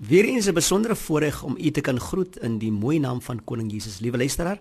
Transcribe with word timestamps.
Weereens 0.00 0.46
'n 0.46 0.54
besondere 0.54 0.96
voorreg 0.96 1.42
om 1.42 1.56
u 1.58 1.70
te 1.70 1.80
kan 1.80 2.00
groet 2.00 2.36
in 2.36 2.58
die 2.58 2.72
mooi 2.72 2.98
naam 2.98 3.22
van 3.22 3.44
Koning 3.44 3.72
Jesus. 3.72 3.98
Liewe 3.98 4.16
luisteraar, 4.16 4.60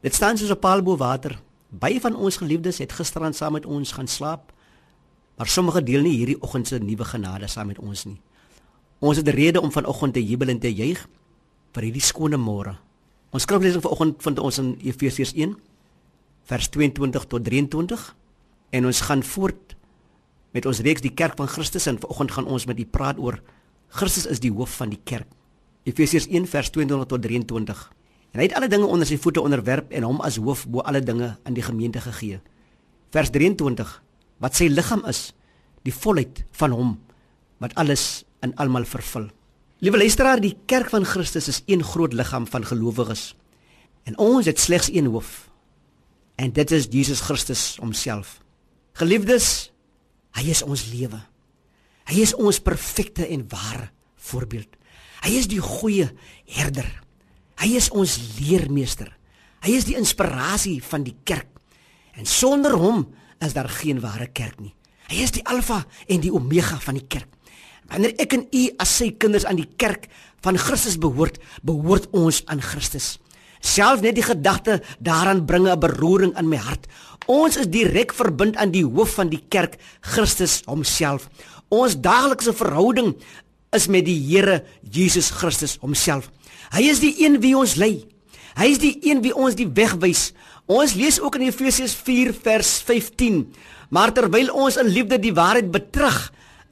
dit 0.00 0.14
staan 0.14 0.38
soos 0.38 0.50
'n 0.50 0.58
paal 0.58 0.82
bo 0.82 0.96
water. 0.96 1.40
Baie 1.68 2.00
van 2.00 2.16
ons 2.16 2.36
geliefdes 2.36 2.78
het 2.78 2.92
gisterand 2.92 3.36
saam 3.36 3.52
met 3.52 3.66
ons 3.66 3.92
gaan 3.92 4.06
slaap, 4.06 4.52
maar 5.36 5.46
sommige 5.46 5.82
deel 5.82 6.02
nie 6.02 6.16
hierdie 6.16 6.42
oggend 6.42 6.68
se 6.68 6.78
nuwe 6.78 7.04
genade 7.04 7.46
saam 7.46 7.66
met 7.66 7.78
ons 7.78 8.04
nie. 8.04 8.20
Ons 8.98 9.16
het 9.16 9.28
rede 9.28 9.60
om 9.60 9.72
vanoggend 9.72 10.12
te 10.12 10.24
jubel 10.24 10.48
en 10.48 10.58
te 10.58 10.74
juig 10.74 11.08
vir 11.72 11.82
hierdie 11.82 12.02
skone 12.02 12.36
môre. 12.36 12.78
Ons 13.30 13.42
skriflesing 13.42 13.82
vanoggend 13.82 14.22
vind 14.22 14.38
ons 14.38 14.58
in 14.58 14.78
Efesiërs 14.82 15.32
1 15.32 15.56
vers 16.44 16.68
22 16.68 17.24
tot 17.24 17.44
23 17.44 18.16
en 18.70 18.86
ons 18.86 19.00
gaan 19.00 19.22
voort 19.22 19.76
met 20.50 20.66
ons 20.66 20.80
reeks 20.80 21.00
die 21.00 21.14
kerk 21.14 21.36
van 21.36 21.48
Christus 21.48 21.86
en 21.86 21.98
vanoggend 21.98 22.30
gaan 22.30 22.46
ons 22.46 22.66
met 22.66 22.78
u 22.78 22.84
praat 22.84 23.18
oor 23.18 23.42
Christus 23.90 24.28
is 24.30 24.40
die 24.42 24.52
hoof 24.54 24.76
van 24.78 24.92
die 24.92 25.00
kerk. 25.04 25.28
Efesiërs 25.88 26.28
1 26.30 26.46
vers 26.50 26.70
22 26.70 27.08
tot 27.10 27.22
23. 27.24 27.80
En 28.30 28.38
hy 28.38 28.46
het 28.46 28.54
alle 28.54 28.68
dinge 28.70 28.86
onder 28.86 29.08
sy 29.08 29.18
voete 29.18 29.42
onderwerp 29.42 29.90
en 29.90 30.06
hom 30.06 30.20
as 30.22 30.38
hoof 30.38 30.66
bo 30.70 30.84
alle 30.86 31.02
dinge 31.02 31.32
aan 31.42 31.56
die 31.56 31.64
gemeente 31.66 32.02
gegee. 32.04 32.38
Vers 33.10 33.32
23 33.34 33.96
wat 34.40 34.56
sy 34.56 34.70
liggaam 34.70 35.02
is, 35.10 35.34
die 35.84 35.92
volheid 35.92 36.44
van 36.56 36.72
hom 36.72 36.94
wat 37.60 37.74
alles 37.80 38.22
in 38.44 38.54
almal 38.62 38.86
vervul. 38.88 39.26
Liewe 39.84 40.00
luisteraar, 40.00 40.40
die 40.40 40.54
kerk 40.68 40.92
van 40.92 41.04
Christus 41.08 41.48
is 41.48 41.62
een 41.66 41.82
groot 41.84 42.14
liggaam 42.16 42.46
van 42.48 42.64
gelowiges. 42.64 43.34
En 44.08 44.16
ons 44.18 44.46
het 44.48 44.60
slegs 44.60 44.88
een 44.92 45.10
hoof. 45.12 45.50
En 46.40 46.52
dit 46.52 46.70
is 46.70 46.88
Jesus 46.88 47.20
Christus 47.20 47.76
homself. 47.80 48.38
Geliefdes, 48.96 49.72
hy 50.36 50.46
is 50.52 50.62
ons 50.64 50.86
lewe. 50.92 51.20
Hy 52.08 52.20
is 52.24 52.34
ons 52.34 52.60
perfekte 52.60 53.26
en 53.26 53.46
ware 53.48 53.90
voorbeeld. 54.16 54.76
Hy 55.20 55.32
is 55.36 55.48
die 55.50 55.60
goeie 55.60 56.08
herder. 56.48 56.88
Hy 57.60 57.76
is 57.76 57.90
ons 57.92 58.16
leermeester. 58.38 59.10
Hy 59.60 59.76
is 59.76 59.84
die 59.84 59.98
inspirasie 60.00 60.78
van 60.82 61.04
die 61.04 61.16
kerk. 61.24 61.48
En 62.16 62.26
sonder 62.26 62.76
hom 62.80 63.04
is 63.40 63.52
daar 63.56 63.68
geen 63.68 64.00
ware 64.00 64.30
kerk 64.32 64.60
nie. 64.60 64.72
Hy 65.10 65.24
is 65.24 65.34
die 65.34 65.44
alfa 65.48 65.82
en 66.08 66.22
die 66.22 66.32
omega 66.32 66.78
van 66.80 66.96
die 66.96 67.06
kerk. 67.10 67.28
Wanneer 67.90 68.14
ek 68.22 68.36
en 68.36 68.46
u 68.54 68.62
as 68.78 68.92
sy 69.00 69.10
kinders 69.18 69.46
aan 69.48 69.58
die 69.58 69.68
kerk 69.80 70.06
van 70.44 70.58
Christus 70.60 70.96
behoort, 71.00 71.40
behoort 71.66 72.06
ons 72.16 72.44
aan 72.46 72.62
Christus. 72.62 73.18
Selfs 73.60 74.00
net 74.00 74.16
die 74.16 74.24
gedagte 74.24 74.78
daaraan 75.04 75.44
bring 75.44 75.68
'n 75.68 75.80
beroering 75.80 76.38
in 76.38 76.48
my 76.48 76.56
hart. 76.56 76.86
Ons 77.26 77.56
is 77.56 77.68
direk 77.68 78.12
verbind 78.12 78.56
aan 78.56 78.70
die 78.70 78.84
hoof 78.84 79.14
van 79.14 79.28
die 79.28 79.44
kerk, 79.48 79.76
Christus 80.00 80.62
homself. 80.66 81.28
Ons 81.70 81.94
daaglikse 82.02 82.52
verhouding 82.58 83.14
is 83.76 83.86
met 83.86 84.04
die 84.08 84.18
Here 84.18 84.64
Jesus 84.82 85.30
Christus 85.30 85.76
homself. 85.82 86.26
Hy 86.74 86.82
is 86.90 87.02
die 87.02 87.14
een 87.22 87.38
wie 87.42 87.54
ons 87.58 87.76
lei. 87.78 88.02
Hy 88.58 88.66
is 88.74 88.80
die 88.82 88.96
een 89.06 89.22
wie 89.22 89.34
ons 89.34 89.54
die 89.58 89.68
weg 89.78 89.94
wys. 90.02 90.32
Ons 90.70 90.96
lees 90.98 91.20
ook 91.22 91.38
in 91.38 91.46
Efesiërs 91.46 91.94
4 91.94 92.32
vers 92.34 92.72
15. 92.86 93.44
Maar 93.94 94.12
terwyl 94.14 94.50
ons 94.54 94.78
in 94.82 94.90
liefde 94.90 95.18
die 95.22 95.34
waarheid 95.34 95.70
betrug, 95.70 96.18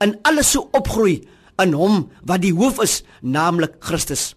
in 0.03 0.15
alles 0.27 0.53
so 0.55 0.69
opgroei 0.75 1.21
in 1.59 1.73
hom 1.75 2.05
wat 2.27 2.43
die 2.43 2.55
hoof 2.55 2.83
is, 2.83 3.01
naamlik 3.23 3.79
Christus. 3.83 4.33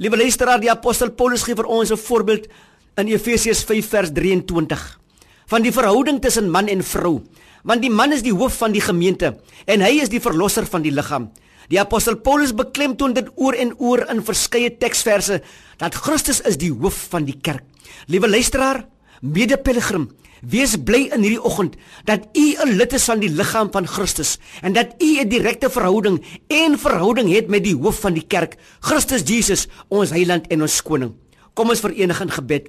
Liewe 0.00 0.20
luisteraar, 0.20 0.60
die 0.60 0.72
apostel 0.72 1.12
Paulus 1.16 1.44
gee 1.44 1.56
vir 1.56 1.68
ons 1.68 1.92
'n 1.92 1.96
voorbeeld 1.96 2.48
in 2.96 3.08
Efesiërs 3.08 3.64
5 3.64 3.88
vers 3.88 4.12
23 4.12 5.00
van 5.46 5.62
die 5.62 5.72
verhouding 5.72 6.20
tussen 6.22 6.50
man 6.50 6.68
en 6.68 6.82
vrou. 6.82 7.20
Want 7.66 7.82
die 7.82 7.90
man 7.90 8.12
is 8.12 8.22
die 8.22 8.34
hoof 8.34 8.58
van 8.62 8.72
die 8.72 8.82
gemeente 8.84 9.36
en 9.66 9.82
hy 9.82 9.96
is 10.02 10.12
die 10.12 10.22
verlosser 10.22 10.66
van 10.70 10.82
die 10.82 10.94
liggaam. 10.94 11.30
Die 11.70 11.80
apostel 11.82 12.18
Paulus 12.22 12.54
beklemtoon 12.54 13.16
dit 13.16 13.30
oor 13.34 13.56
en 13.58 13.72
oor 13.82 14.04
in 14.12 14.22
verskeie 14.22 14.70
teksverse 14.78 15.40
dat 15.80 15.98
Christus 15.98 16.40
is 16.46 16.58
die 16.60 16.70
hoof 16.70 17.08
van 17.10 17.26
die 17.26 17.38
kerk. 17.42 17.64
Liewe 18.06 18.28
luisteraar, 18.30 18.84
mede-pelgrim, 19.20 20.10
wees 20.46 20.76
bly 20.78 21.06
in 21.14 21.24
hierdie 21.24 21.42
oggend 21.42 21.74
dat 22.06 22.28
u 22.36 22.46
'n 22.54 22.76
lid 22.76 22.92
is 22.92 23.04
van 23.04 23.18
die 23.18 23.30
liggaam 23.30 23.70
van 23.72 23.86
Christus 23.86 24.38
en 24.62 24.72
dat 24.72 24.94
u 25.02 25.18
'n 25.20 25.28
direkte 25.28 25.70
verhouding 25.70 26.22
en 26.46 26.78
verhouding 26.78 27.32
het 27.32 27.48
met 27.48 27.64
die 27.64 27.74
hoof 27.74 28.00
van 28.00 28.14
die 28.14 28.26
kerk, 28.26 28.56
Christus 28.80 29.22
Jesus, 29.24 29.66
ons 29.88 30.10
heiland 30.10 30.46
en 30.46 30.62
ons 30.62 30.82
koning. 30.82 31.14
Kom 31.54 31.68
ons 31.68 31.80
verenig 31.80 32.20
in 32.20 32.30
gebed. 32.30 32.68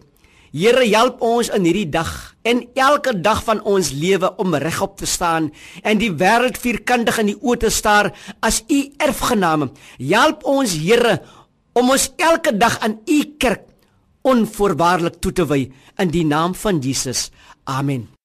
Here, 0.52 0.84
help 0.88 1.22
ons 1.22 1.50
in 1.54 1.66
hierdie 1.68 1.90
dag 1.92 2.12
en 2.48 2.64
elke 2.80 3.14
dag 3.20 3.44
van 3.44 3.62
ons 3.68 3.92
lewe 3.92 4.30
om 4.40 4.56
regop 4.56 4.98
te 4.98 5.08
staan 5.10 5.52
en 5.84 6.00
die 6.00 6.12
wêreld 6.12 6.60
vierkantig 6.62 7.20
in 7.24 7.34
die 7.34 7.40
oë 7.42 7.62
te 7.66 7.72
staar 7.74 8.14
as 8.40 8.64
u 8.72 8.82
erfgename. 9.04 9.72
Help 10.00 10.46
ons, 10.48 10.78
Here, 10.80 11.20
om 11.78 11.92
ons 11.94 12.10
elke 12.18 12.56
dag 12.58 12.80
aan 12.80 13.00
u 13.06 13.20
kerk 13.38 13.68
onvoorwaardelik 14.28 15.22
toe 15.24 15.32
te 15.32 15.48
wy 15.48 15.64
in 16.02 16.12
die 16.12 16.26
naam 16.28 16.56
van 16.56 16.84
Jesus. 16.84 17.30
Amen. 17.64 18.17